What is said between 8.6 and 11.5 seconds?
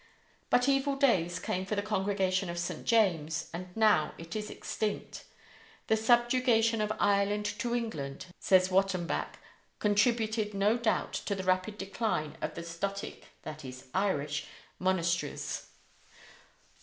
Wattenbach, contributed no doubt to the